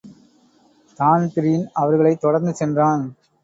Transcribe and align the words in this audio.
Dan Breen 0.99 1.69
அவர்களைத் 1.73 2.21
தொடர்ந்து 2.21 2.53
சென்றான். 2.55 3.03